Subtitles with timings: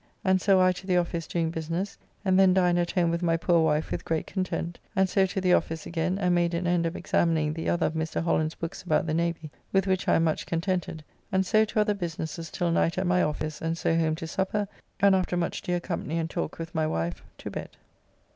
[0.25, 1.95] And so I to the office doing business,
[2.25, 5.39] and then dined at home with my poor wife with great content, and so to
[5.39, 8.23] the office again and made an end of examining the other of Mr.
[8.23, 11.93] Holland's books about the Navy, with which I am much contented, and so to other
[11.93, 14.67] businesses till night at my office, and so home to supper,
[15.01, 17.69] and after much dear company and talk with my wife, to bed.